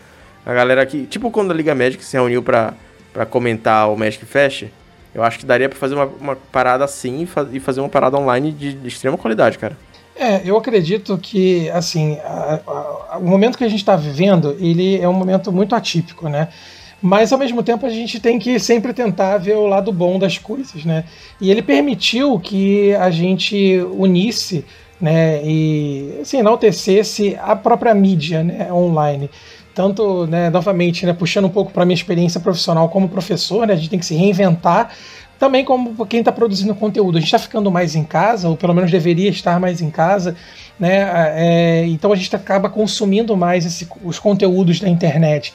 [0.45, 2.73] A galera que tipo quando a Liga Magic se reuniu para
[3.13, 4.65] para comentar o Magic Fest,
[5.13, 8.53] eu acho que daria para fazer uma, uma, parada assim e fazer uma parada online
[8.53, 9.77] de, de, extrema qualidade, cara.
[10.15, 12.59] É, eu acredito que, assim, a,
[13.11, 16.47] a, o momento que a gente está vivendo, ele é um momento muito atípico, né?
[17.01, 20.37] Mas ao mesmo tempo a gente tem que sempre tentar ver o lado bom das
[20.37, 21.03] coisas, né?
[21.39, 24.63] E ele permitiu que a gente unisse,
[24.99, 29.29] né, e assim, enaltecesse a própria mídia, né, online.
[29.73, 33.75] Tanto, né, novamente, né, puxando um pouco para minha experiência profissional como professor, né, a
[33.75, 34.91] gente tem que se reinventar,
[35.39, 37.17] também como quem está produzindo conteúdo.
[37.17, 40.35] A gente está ficando mais em casa, ou pelo menos deveria estar mais em casa,
[40.79, 41.09] né?
[41.33, 45.51] É, então a gente acaba consumindo mais esse, os conteúdos da internet.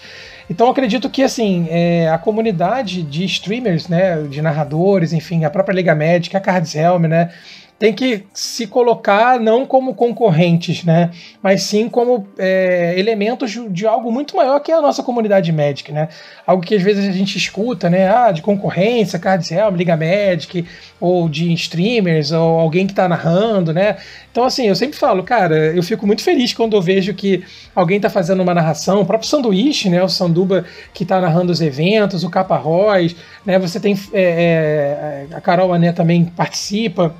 [0.48, 5.74] Então acredito que assim é, a comunidade de streamers, né, de narradores, enfim, a própria
[5.74, 7.30] Liga Médica, a Cards Helm, né,
[7.78, 11.10] tem que se colocar não como concorrentes, né,
[11.42, 15.92] mas sim como é, elementos de algo muito maior que é a nossa comunidade médica,
[15.92, 16.08] né?
[16.46, 20.64] Algo que às vezes a gente escuta, né, ah, de concorrência, Cards Helm, Liga Magic,
[21.00, 23.96] ou de streamers, ou alguém que está narrando, né?
[24.30, 27.96] Então, assim, eu sempre falo, cara, eu fico muito feliz quando eu vejo que alguém
[27.96, 32.24] está fazendo uma narração, o próprio Sanduíche, né, o Sanduba que está narrando os eventos,
[32.24, 37.14] o Capa Royce, né, você tem é, é, a Carol Ané também participa,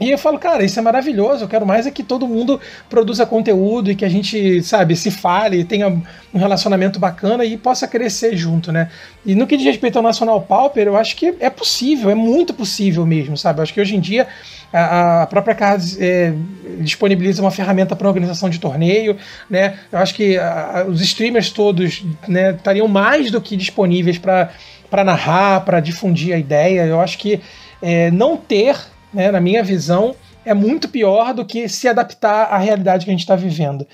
[0.00, 1.44] e eu falo, cara, isso é maravilhoso.
[1.44, 5.10] Eu quero mais é que todo mundo produza conteúdo e que a gente, sabe, se
[5.10, 8.90] fale, tenha um relacionamento bacana e possa crescer junto, né?
[9.24, 12.52] E no que diz respeito ao Nacional Pauper, eu acho que é possível, é muito
[12.52, 13.60] possível mesmo, sabe?
[13.60, 14.26] Eu acho que hoje em dia
[14.72, 16.34] a, a própria Cards é,
[16.80, 19.16] disponibiliza uma ferramenta para organização de torneio,
[19.48, 19.78] né?
[19.92, 25.60] Eu acho que a, os streamers todos né, estariam mais do que disponíveis para narrar,
[25.64, 26.84] para difundir a ideia.
[26.84, 27.40] Eu acho que
[27.80, 28.76] é, não ter
[29.14, 33.14] né, na minha visão, é muito pior do que se adaptar à realidade que a
[33.14, 33.86] gente está vivendo.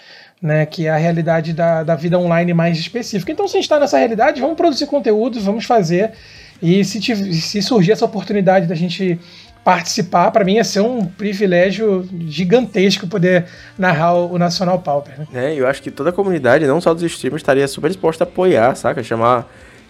[0.43, 3.31] Né, que é a realidade da, da vida online mais específica.
[3.31, 6.13] Então, se a gente está nessa realidade, vamos produzir conteúdo, vamos fazer.
[6.63, 6.99] E se,
[7.35, 9.21] se surgir essa oportunidade da gente
[9.63, 13.45] participar, para mim ia ser um privilégio gigantesco poder
[13.79, 15.19] narrar o, Nacional Pauper.
[15.19, 15.27] Né?
[15.35, 18.27] É, eu acho que toda a comunidade, não só dos streamers, estaria super disposta a
[18.27, 19.03] apoiar, saca?
[19.03, 19.47] Chamar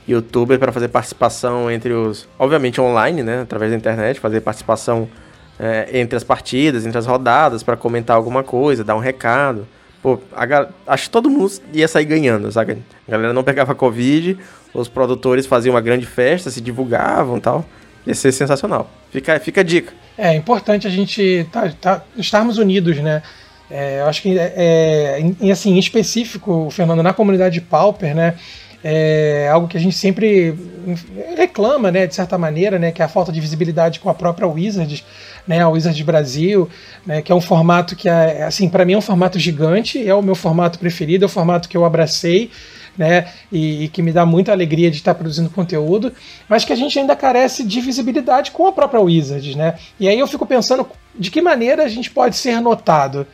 [0.09, 2.29] youtuber para fazer participação entre os.
[2.39, 3.43] Obviamente online, né?
[3.43, 5.09] Através da internet, fazer participação
[5.59, 9.67] é, entre as partidas, entre as rodadas, para comentar alguma coisa, dar um recado.
[10.03, 12.79] Pô, a, acho que todo mundo ia sair ganhando, sabe?
[13.07, 14.39] A galera não pegava Covid,
[14.73, 17.65] os produtores faziam uma grande festa, se divulgavam e tal.
[18.07, 18.91] Ia ser sensacional.
[19.11, 19.93] Fica, fica a dica.
[20.17, 23.23] É importante a gente tá, tá, estarmos unidos, né?
[23.71, 28.35] É, eu acho que, é, é, em, assim, em específico, Fernando, na comunidade Pauper, né?
[28.83, 30.57] É algo que a gente sempre
[31.37, 34.49] reclama, né, de certa maneira, né, que é a falta de visibilidade com a própria
[34.49, 35.05] Wizards,
[35.47, 36.69] né, a Wizards Brasil,
[37.07, 40.15] né, que é um formato que, é, assim, para mim é um formato gigante, é
[40.15, 42.51] o meu formato preferido, é o formato que eu abracei,
[42.97, 46.13] né, e, e, que me dá muita alegria de estar produzindo conteúdo,
[46.49, 49.77] mas que a gente ainda carece de visibilidade com a própria Wizards, né?
[49.99, 53.27] E aí eu fico pensando de que maneira a gente pode ser notado,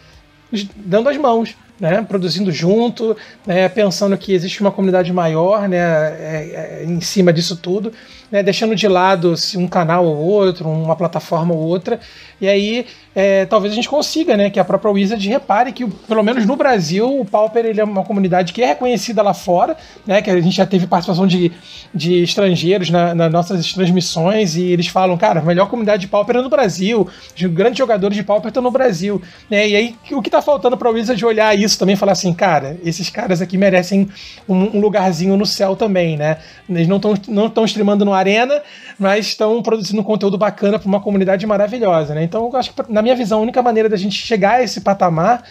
[0.76, 6.80] dando as mãos, né, produzindo junto, né, pensando que existe uma comunidade maior né, é,
[6.82, 7.92] é, em cima disso tudo,
[8.30, 12.00] né, deixando de lado se um canal ou outro, uma plataforma ou outra,
[12.40, 16.22] e aí é, talvez a gente consiga, né, que a própria Wizard repare que, pelo
[16.22, 19.74] menos no Brasil, o Pauper ele é uma comunidade que é reconhecida lá fora,
[20.06, 21.50] né, que a gente já teve participação de,
[21.94, 26.36] de estrangeiros na, nas nossas transmissões e eles falam, cara, a melhor comunidade de Pauper
[26.36, 30.20] é no Brasil, os grandes jogadores de Pauper estão no Brasil, né, e aí o
[30.20, 33.40] que está faltando para a Wizard olhar isso também e falar assim, cara, esses caras
[33.40, 34.10] aqui merecem
[34.46, 36.36] um, um lugarzinho no céu também, né,
[36.68, 38.62] eles não estão não streamando no Arena,
[38.98, 43.02] mas estão produzindo conteúdo bacana para uma comunidade maravilhosa, né, então eu acho que na
[43.02, 45.42] minha visão, a única maneira da gente chegar a esse patamar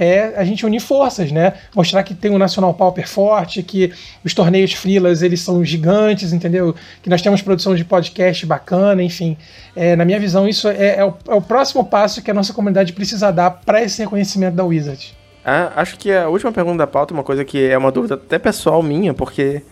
[0.00, 1.52] é a gente unir forças, né?
[1.74, 3.92] Mostrar que tem um Nacional Pauper forte, que
[4.24, 6.74] os torneios freelas eles são gigantes, entendeu?
[7.02, 9.36] Que nós temos produção de podcast bacana, enfim.
[9.76, 12.54] É, na minha visão, isso é, é, o, é, o, próximo passo que a nossa
[12.54, 15.14] comunidade precisa dar para esse reconhecimento da Wizard.
[15.44, 18.14] Ah, acho que a última pergunta da pauta é uma coisa que é uma dúvida
[18.14, 19.62] até pessoal minha, porque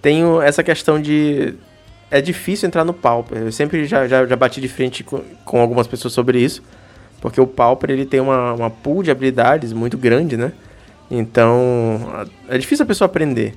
[0.00, 1.54] tenho essa questão de
[2.10, 3.38] é difícil entrar no Pauper.
[3.38, 6.62] Eu sempre já, já, já bati de frente com, com, algumas pessoas sobre isso.
[7.20, 10.52] Porque o Pauper ele tem uma, uma pool de habilidades muito grande, né?
[11.10, 13.54] Então é difícil a pessoa aprender.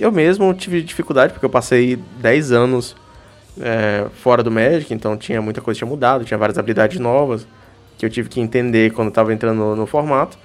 [0.00, 2.96] Eu mesmo tive dificuldade porque eu passei 10 anos
[3.60, 7.46] é, fora do Magic, então tinha muita coisa tinha mudado, tinha várias habilidades novas
[7.98, 10.38] que eu tive que entender quando estava entrando no, no, formato.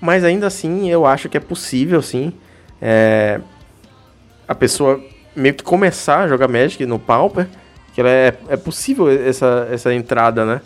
[0.00, 2.32] Mas ainda assim eu acho que é possível sim
[2.80, 3.40] é,
[4.48, 5.02] a pessoa
[5.36, 7.46] meio que começar a jogar Magic no Pauper,
[7.94, 10.60] que ela é, é possível essa, essa entrada, né?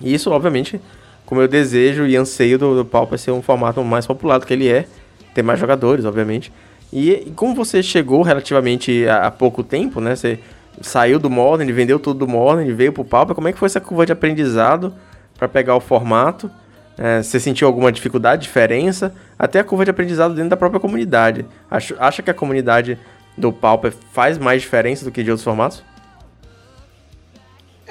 [0.00, 0.80] E isso, obviamente,
[1.26, 4.46] com o meu desejo e anseio do, do Pauper ser um formato mais popular do
[4.46, 4.86] que ele é,
[5.34, 6.52] ter mais jogadores, obviamente.
[6.92, 10.16] E, e como você chegou relativamente há, pouco tempo, né?
[10.16, 10.38] Você
[10.80, 13.80] saiu do Modern, vendeu tudo do Modern, veio pro Pauper, como é que foi essa
[13.80, 14.94] curva de aprendizado
[15.38, 16.50] para pegar o formato?
[16.98, 19.14] É, você sentiu alguma dificuldade, diferença?
[19.38, 21.46] Até a curva de aprendizado dentro da própria comunidade.
[21.70, 22.98] Acho, acha que a comunidade
[23.40, 25.82] do Pauper faz mais diferença do que de outros formatos?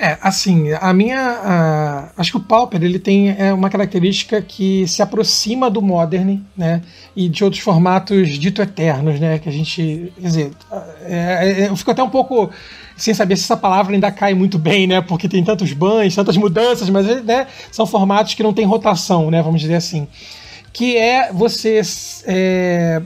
[0.02, 2.10] É, assim, a minha.
[2.16, 6.82] Acho que o Pauper ele tem é, uma característica que se aproxima do Modern, né?
[7.14, 9.40] E de outros formatos dito eternos, né?
[9.40, 10.14] Que a gente.
[10.16, 10.52] Quer dizer,
[11.02, 12.50] é, é, eu fico até um pouco
[12.96, 15.02] sem saber se essa palavra ainda cai muito bem, né?
[15.02, 19.42] Porque tem tantos banhos, tantas mudanças, mas né, são formatos que não tem rotação, né?
[19.42, 20.08] Vamos dizer assim.
[20.72, 21.82] Que é você.
[22.26, 23.02] É,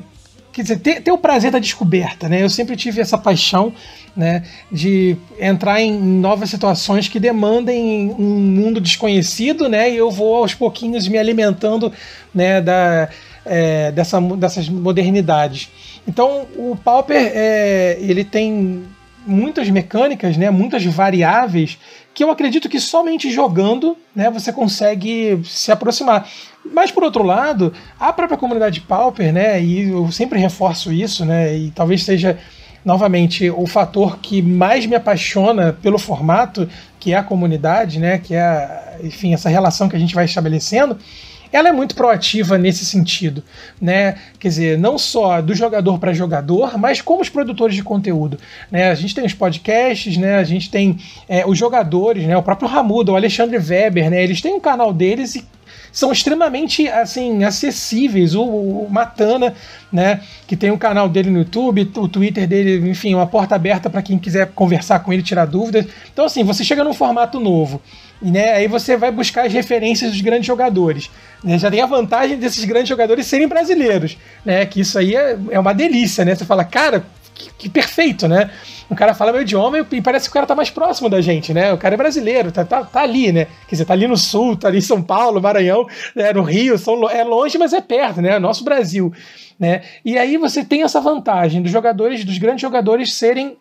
[0.53, 2.43] quer dizer, ter, ter o prazer da descoberta, né?
[2.43, 3.73] Eu sempre tive essa paixão,
[4.15, 9.91] né, de entrar em novas situações que demandem um mundo desconhecido, né?
[9.91, 11.91] E eu vou aos pouquinhos me alimentando,
[12.33, 13.09] né, da,
[13.43, 15.69] é, dessa, dessas modernidades.
[16.07, 18.83] Então, o Pauper, é, ele tem
[19.25, 21.77] muitas mecânicas, né, muitas variáveis
[22.13, 26.28] que eu acredito que somente jogando né, você consegue se aproximar.
[26.71, 31.58] Mas por outro lado, a própria comunidade Pauper, né, e eu sempre reforço isso, né,
[31.58, 32.38] e talvez seja
[32.86, 38.36] novamente o fator que mais me apaixona pelo formato, que é a comunidade, né, que
[38.36, 40.97] é, enfim, essa relação que a gente vai estabelecendo,
[41.53, 43.43] ela é muito proativa nesse sentido,
[43.79, 44.15] né?
[44.39, 48.39] Quer dizer, não só do jogador para jogador, mas como os produtores de conteúdo,
[48.71, 48.89] né?
[48.89, 50.35] A gente tem os podcasts, né?
[50.37, 50.97] A gente tem
[51.29, 52.35] é, os jogadores, né?
[52.35, 54.23] O próprio Ramudo, o Alexandre Weber, né?
[54.23, 55.45] Eles têm um canal deles e
[55.93, 58.34] são extremamente assim acessíveis.
[58.34, 59.53] O, o, Matana,
[59.91, 63.89] né, que tem um canal dele no YouTube, o Twitter dele, enfim, uma porta aberta
[63.89, 65.86] para quem quiser conversar com ele, tirar dúvidas.
[66.12, 67.79] Então assim, você chega num formato novo.
[68.21, 71.12] E né, aí você vai buscar as referências dos grandes jogadores.
[71.43, 71.60] Né?
[71.60, 74.65] Já tem a vantagem desses grandes jogadores serem brasileiros, né?
[74.65, 76.34] Que isso aí é, é uma delícia, né?
[76.34, 78.49] Você fala, cara, que, perfeito, né?
[78.89, 81.53] O cara fala meu idioma e parece que o cara tá mais próximo da gente,
[81.53, 81.73] né?
[81.73, 83.45] O cara é brasileiro, tá, tá, tá ali, né?
[83.67, 86.31] Quer dizer, tá ali no sul, tá ali em São Paulo, Maranhão, né?
[86.33, 88.37] no Rio, são, é longe, mas é perto, né?
[88.39, 89.11] Nosso Brasil,
[89.59, 89.81] né?
[90.05, 93.57] E aí você tem essa vantagem dos jogadores, dos grandes jogadores serem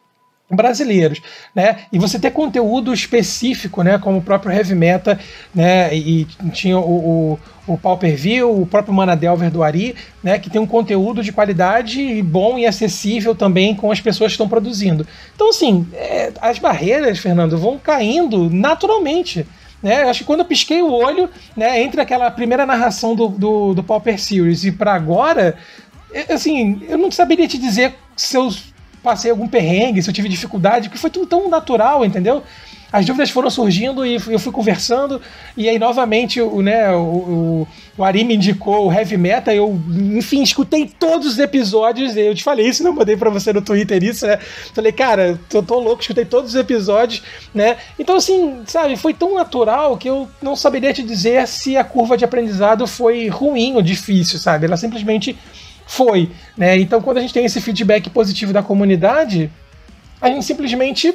[0.53, 1.21] brasileiros,
[1.55, 1.81] né?
[1.93, 3.99] E você ter conteúdo específico, né?
[3.99, 5.19] Como o próprio Heavy Meta,
[5.55, 5.95] né?
[5.95, 10.39] E tinha o, o, o Pauper View, o próprio Manadelver do Ari, né?
[10.39, 14.49] Que tem um conteúdo de qualidade bom e acessível também com as pessoas que estão
[14.49, 15.07] produzindo.
[15.35, 19.47] Então, assim, é, as barreiras, Fernando, vão caindo naturalmente.
[19.83, 23.75] Né, acho que quando eu pisquei o olho, né, entre aquela primeira narração do, do,
[23.75, 25.57] do Pauper Series e para agora,
[26.13, 28.49] é, assim, eu não saberia te dizer se eu
[29.03, 32.43] passei algum perrengue, se eu tive dificuldade, porque foi tudo tão natural, entendeu?
[32.93, 35.21] as dúvidas foram surgindo e eu fui conversando,
[35.57, 39.81] e aí novamente o, né, o, o, o Ari me indicou o Heavy Metal, eu,
[40.15, 43.63] enfim, escutei todos os episódios, eu te falei isso, não né, mandei para você no
[43.63, 44.37] Twitter isso, né?
[44.75, 47.23] Falei, cara, tô, tô louco, escutei todos os episódios,
[47.55, 47.79] né?
[47.99, 52.17] Então, assim, sabe, foi tão natural que eu não saberia te dizer se a curva
[52.17, 54.67] de aprendizado foi ruim ou difícil, sabe?
[54.67, 55.39] Ela simplesmente
[55.87, 56.79] foi, né?
[56.79, 59.51] Então, quando a gente tem esse feedback positivo da comunidade,
[60.21, 61.15] a gente simplesmente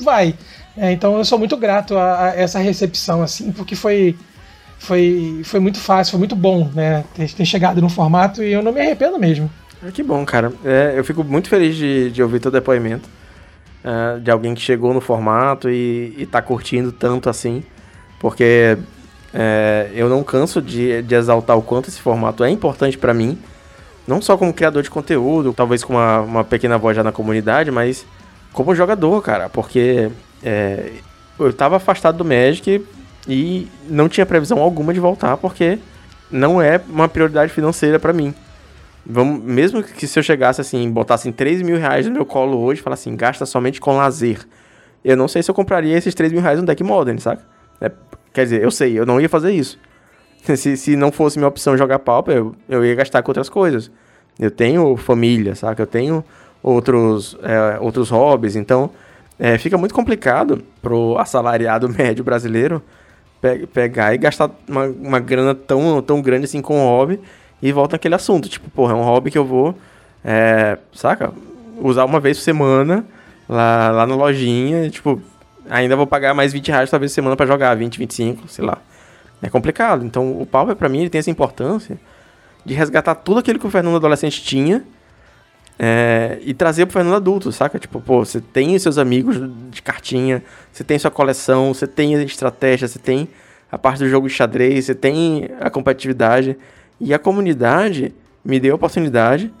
[0.00, 0.34] vai.
[0.76, 4.16] É, então eu sou muito grato a, a, essa recepção, assim, porque foi,
[4.78, 7.04] foi, foi muito fácil, foi muito bom, né?
[7.14, 9.50] Ter, ter chegado no formato e eu não me arrependo mesmo.
[9.86, 10.52] É, que bom, cara.
[10.64, 13.08] É, eu fico muito feliz de, de ouvir teu depoimento.
[13.84, 17.64] Uh, de alguém que chegou no formato e, e tá curtindo tanto assim.
[18.20, 18.78] Porque
[19.34, 23.36] é, eu não canso de, de exaltar o quanto esse formato é importante para mim.
[24.06, 27.70] Não só como criador de conteúdo, talvez com uma, uma pequena voz já na comunidade,
[27.70, 28.04] mas
[28.52, 29.48] como jogador, cara.
[29.48, 30.10] Porque
[30.42, 30.92] é,
[31.38, 32.84] eu tava afastado do Magic
[33.28, 35.78] e não tinha previsão alguma de voltar, porque
[36.30, 38.34] não é uma prioridade financeira para mim.
[39.04, 42.80] Vamos, mesmo que se eu chegasse assim, botassem 3 mil reais no meu colo hoje
[42.80, 44.38] falasse assim, gasta somente com lazer.
[45.04, 47.42] Eu não sei se eu compraria esses 3 mil reais no deck Modern, saca?
[47.80, 47.90] É,
[48.32, 49.78] quer dizer, eu sei, eu não ia fazer isso.
[50.42, 53.90] Se, se não fosse minha opção jogar Pauper, eu, eu ia gastar com outras coisas.
[54.38, 55.82] Eu tenho família, saca?
[55.82, 56.24] Eu tenho
[56.62, 58.90] outros, é, outros hobbies, então
[59.38, 62.82] é, fica muito complicado pro assalariado médio brasileiro
[63.40, 67.20] pe pegar e gastar uma, uma grana tão, tão grande assim com o hobby
[67.60, 68.48] e volta naquele assunto.
[68.48, 69.76] Tipo, porra, é um hobby que eu vou,
[70.24, 71.32] é, saca?
[71.80, 73.04] Usar uma vez por semana
[73.48, 74.88] lá, lá na lojinha.
[74.90, 75.20] tipo,
[75.68, 78.78] ainda vou pagar mais 20 reais talvez por semana para jogar, 20, 25, sei lá.
[79.42, 80.04] É complicado.
[80.04, 81.98] Então o Pauper, para mim, ele tem essa importância
[82.64, 84.84] de resgatar tudo aquilo que o Fernando adolescente tinha
[85.78, 87.78] é, e trazer pro Fernando adulto, saca?
[87.78, 89.36] Tipo, pô, você tem seus amigos
[89.70, 93.28] de cartinha, você tem sua coleção, você tem a estratégia, você tem
[93.70, 96.56] a parte do jogo de xadrez, você tem a competitividade.
[97.00, 99.52] E a comunidade me deu a oportunidade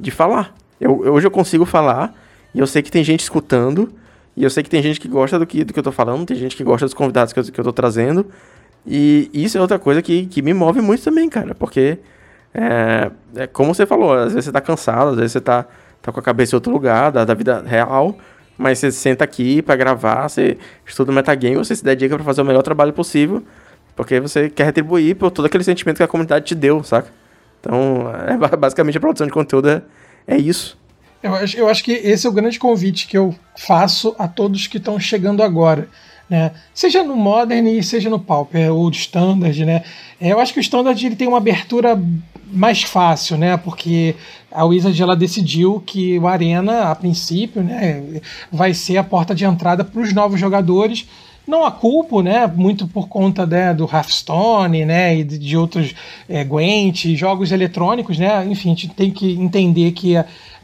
[0.00, 0.54] de falar.
[0.80, 2.12] Eu, hoje eu consigo falar,
[2.52, 3.92] e eu sei que tem gente escutando,
[4.36, 6.26] e eu sei que tem gente que gosta do que, do que eu tô falando,
[6.26, 8.26] tem gente que gosta dos convidados que eu, que eu tô trazendo.
[8.86, 11.98] E isso é outra coisa que, que me move muito também, cara, porque
[12.52, 15.66] é, é como você falou, às vezes você tá cansado, às vezes você tá,
[16.00, 18.16] tá com a cabeça em outro lugar, da, da vida real,
[18.58, 22.42] mas você senta aqui para gravar, você estuda o metagame, você se dedica para fazer
[22.42, 23.42] o melhor trabalho possível,
[23.94, 27.08] porque você quer retribuir por todo aquele sentimento que a comunidade te deu, saca?
[27.60, 29.82] Então, é, basicamente a produção de conteúdo é,
[30.26, 30.76] é isso.
[31.22, 34.66] Eu acho, eu acho que esse é o grande convite que eu faço a todos
[34.66, 35.88] que estão chegando agora.
[36.32, 36.50] Né?
[36.72, 39.82] Seja no Modern, seja no Pauper ou Standard, né?
[40.18, 42.02] Eu acho que o Standard ele tem uma abertura
[42.50, 43.58] mais fácil, né?
[43.58, 44.16] Porque
[44.50, 48.02] a Wizard ela decidiu que o Arena, a princípio, né,
[48.50, 51.06] vai ser a porta de entrada para os novos jogadores.
[51.46, 52.46] Não a culpo, né?
[52.46, 55.16] Muito por conta né, do Hearthstone, né?
[55.16, 55.94] E de outros
[56.28, 58.46] é, Gwent, jogos eletrônicos, né?
[58.46, 60.14] Enfim, a gente tem que entender que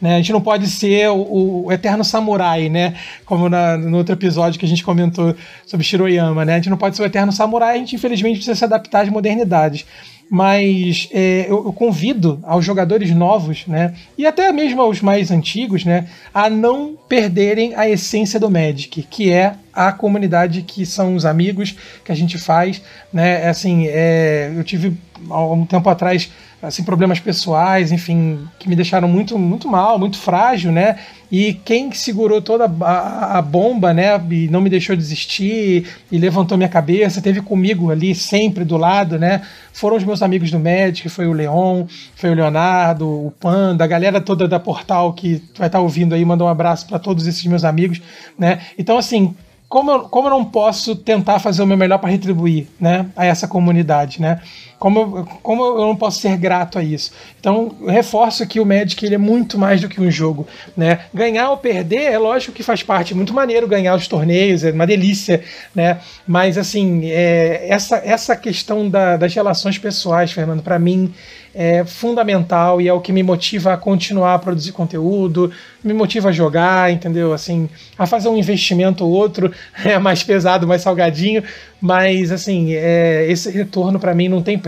[0.00, 2.94] né, a gente não pode ser o, o eterno samurai, né?
[3.24, 5.34] Como na, no outro episódio que a gente comentou
[5.66, 6.54] sobre Shiroyama, né?
[6.54, 9.08] A gente não pode ser o eterno samurai, a gente infelizmente precisa se adaptar às
[9.08, 9.84] modernidades
[10.30, 15.84] mas é, eu, eu, convido aos jogadores novos, né, e até mesmo aos mais antigos,
[15.84, 21.24] né, a não perderem a essência do Magic, que é a comunidade que são os
[21.24, 24.96] amigos que a gente faz, né, é assim, é, eu tive
[25.30, 30.18] há um tempo atrás assim problemas pessoais, enfim, que me deixaram muito muito mal, muito
[30.18, 30.98] frágil, né?
[31.30, 36.56] E quem segurou toda a, a, bomba, né, e não me deixou desistir e levantou
[36.56, 39.42] minha cabeça, teve comigo ali sempre do lado, né?
[39.72, 41.84] Foram os meus amigos do Magic, foi o Leon,
[42.16, 46.14] foi o Leonardo, o Panda, a galera toda da Portal que vai estar tá ouvindo
[46.14, 48.00] aí, manda um abraço para todos esses meus amigos,
[48.38, 48.60] né?
[48.78, 49.34] Então assim,
[49.68, 53.26] como eu, como eu não posso tentar fazer o meu melhor para retribuir, né, a
[53.26, 54.40] essa comunidade, né?
[54.78, 57.12] Como, como eu não posso ser grato a isso?
[57.40, 60.46] Então, reforço que o Magic ele é muito mais do que um jogo.
[60.76, 61.00] Né?
[61.12, 63.14] Ganhar ou perder é lógico que faz parte.
[63.14, 65.42] Muito maneiro ganhar os torneios, é uma delícia.
[65.74, 65.98] Né?
[66.26, 71.12] Mas, assim, é, essa, essa questão da, das relações pessoais, Fernando, para mim
[71.54, 75.50] é fundamental e é o que me motiva a continuar a produzir conteúdo,
[75.82, 77.32] me motiva a jogar, entendeu?
[77.32, 79.52] Assim, a fazer um investimento ou outro
[79.84, 81.42] é mais pesado, mais salgadinho,
[81.80, 84.60] mas assim, é, esse retorno para mim não tem.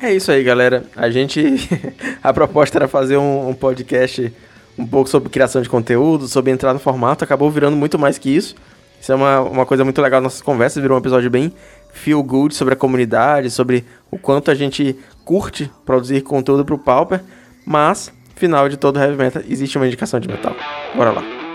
[0.00, 0.84] É isso aí, galera.
[0.94, 1.40] A gente.
[2.22, 4.32] a proposta era fazer um, um, podcast
[4.78, 8.28] um pouco sobre criação de conteúdo, sobre entrar no formato, acabou virando muito mais que
[8.28, 8.54] isso.
[9.00, 11.52] Isso é uma, uma coisa muito legal nossas conversas, virou um episódio bem
[11.92, 17.22] feel good sobre a comunidade, sobre o quanto a gente curte produzir conteúdo pro Pauper.
[17.64, 20.54] Mas, final de todo heavy metal, existe uma indicação de metal.
[20.94, 21.45] Bora lá.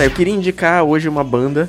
[0.00, 1.68] Cara, eu queria indicar hoje uma banda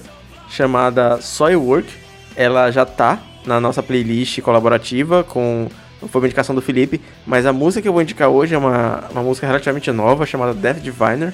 [0.49, 1.93] chamada Soilwork.
[2.33, 5.67] Ela já tá na nossa playlist colaborativa com.
[6.07, 9.03] Foi uma indicação do Felipe, mas a música que eu vou indicar hoje é uma,
[9.11, 11.33] uma música relativamente nova chamada Death Diviner.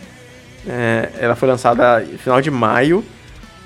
[0.67, 3.05] É, ela foi lançada no final de maio.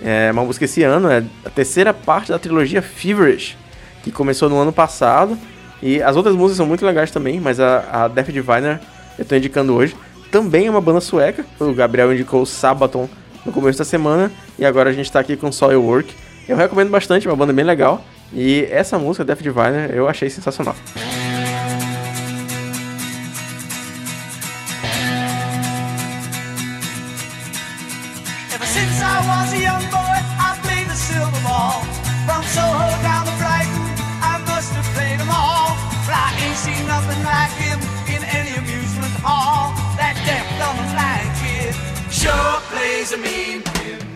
[0.03, 3.55] É uma música esse ano, é a terceira parte da trilogia Feverish,
[4.03, 5.39] que começou no ano passado.
[5.81, 8.81] E as outras músicas são muito legais também, mas a, a Death Diviner
[9.17, 9.95] eu tô indicando hoje.
[10.31, 13.09] Também é uma banda sueca, o Gabriel indicou Sabaton
[13.45, 16.15] no começo da semana e agora a gente está aqui com Soilwork.
[16.47, 18.03] Eu recomendo bastante, uma banda bem legal.
[18.33, 20.75] E essa música, Death Diviner, eu achei sensacional.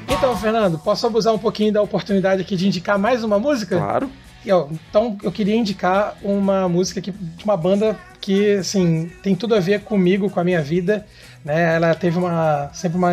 [0.08, 3.78] Então, Fernando, posso abusar um pouquinho da oportunidade aqui de indicar mais uma música?
[3.78, 4.10] Claro.
[4.90, 9.60] Então, eu queria indicar uma música aqui de uma banda que, assim, tem tudo a
[9.60, 11.06] ver comigo, com a minha vida.
[11.44, 11.76] Né?
[11.76, 13.12] Ela teve uma, sempre uma,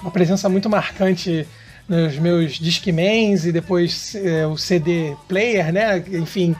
[0.00, 1.46] uma presença muito marcante
[1.90, 5.98] nos meus Discmans e depois é, o CD player, né?
[6.12, 6.54] Enfim,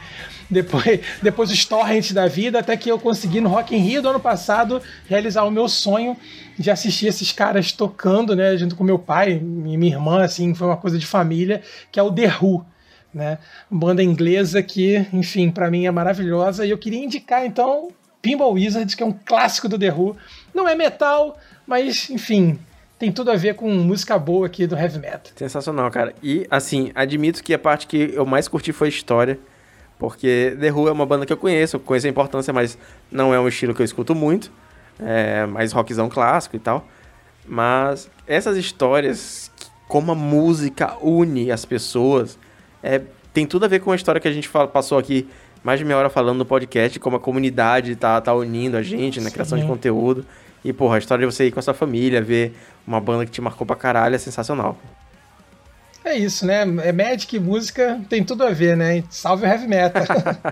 [0.49, 4.09] depois, depois os torrents da vida, até que eu consegui no Rock in Rio do
[4.09, 6.17] ano passado realizar o meu sonho
[6.59, 10.67] de assistir esses caras tocando, né, junto com meu pai e minha irmã, assim, foi
[10.67, 12.65] uma coisa de família, que é o The Who,
[13.13, 13.37] né?
[13.69, 17.87] Banda inglesa que, enfim, para mim é maravilhosa e eu queria indicar então
[18.21, 20.17] Pinball Wizards, que é um clássico do The Who.
[20.53, 22.59] Não é metal, mas enfim,
[23.01, 25.33] tem tudo a ver com música boa aqui do heavy metal.
[25.35, 26.13] Sensacional, cara.
[26.21, 29.39] E assim, admito que a parte que eu mais curti foi a história.
[29.97, 32.77] Porque The Who é uma banda que eu conheço, eu conheço a importância, mas
[33.11, 34.51] não é um estilo que eu escuto muito.
[34.99, 36.87] É mais rockzão clássico e tal.
[37.43, 39.51] Mas essas histórias,
[39.87, 42.37] como a música une as pessoas,
[42.83, 43.01] é,
[43.33, 45.27] tem tudo a ver com a história que a gente fala, passou aqui
[45.63, 49.19] mais de meia hora falando no podcast, como a comunidade tá, tá unindo a gente
[49.19, 50.23] na criação de conteúdo.
[50.63, 52.55] E, porra, a história de você ir com a sua família, ver
[52.85, 54.77] uma banda que te marcou pra caralho é sensacional.
[56.03, 56.61] É isso, né?
[56.83, 59.03] É Magic e música tem tudo a ver, né?
[59.09, 60.03] Salve o heavy metal.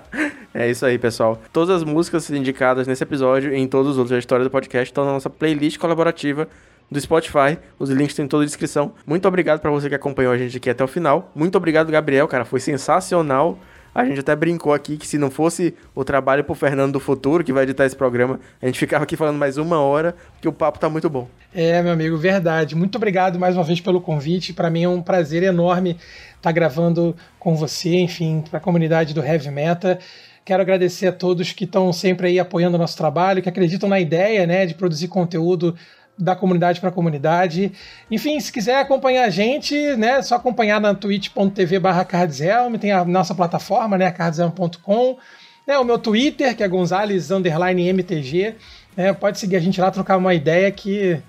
[0.53, 1.41] é isso aí, pessoal.
[1.51, 4.91] Todas as músicas indicadas nesse episódio e em todos os outros da história do podcast
[4.91, 6.47] estão na nossa playlist colaborativa
[6.89, 7.57] do Spotify.
[7.79, 8.93] Os links estão em toda a descrição.
[9.07, 11.31] Muito obrigado para você que acompanhou a gente aqui até o final.
[11.33, 12.45] Muito obrigado, Gabriel, cara.
[12.45, 13.57] Foi sensacional.
[13.99, 17.43] A gente até brincou aqui que se não fosse o trabalho pro Fernando do Futuro,
[17.43, 20.53] que vai editar esse programa, a gente ficava aqui falando mais uma hora, porque o
[20.53, 21.27] papo tá muito bom.
[21.53, 22.75] É, meu amigo, verdade.
[22.75, 24.53] Muito obrigado mais uma vez pelo convite.
[24.53, 29.13] Para mim é um prazer enorme estar tá gravando com você, enfim, para a comunidade
[29.13, 29.97] do Heavy Metal.
[30.45, 33.99] Quero agradecer a todos que estão sempre aí apoiando o nosso trabalho, que acreditam na
[33.99, 35.75] ideia, né, de produzir conteúdo
[36.19, 37.71] da comunidade para a comunidade.
[38.11, 42.91] Enfim, se quiser acompanhar a gente, né, é só acompanhar na twitch.tv barra cardselm, tem
[42.91, 45.17] a nossa plataforma, né, cardselm.com,
[45.65, 48.55] né, o meu Twitter, que é gonzales, underline mtg,
[48.97, 51.21] né, pode seguir a gente lá, trocar uma ideia que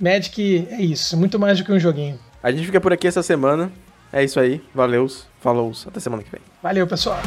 [0.00, 2.18] Magic é isso, muito mais do que um joguinho.
[2.42, 3.70] A gente fica por aqui essa semana,
[4.12, 5.06] é isso aí, valeu,
[5.40, 6.40] falou, até semana que vem.
[6.60, 7.20] Valeu, pessoal.